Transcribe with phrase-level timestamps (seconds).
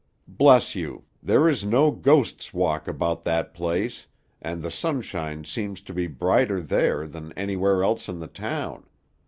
[0.33, 4.07] Bless you, there is no ghost's walk about that place,
[4.41, 8.87] and the sunshine seems to be brighter there than anywhere else in the town.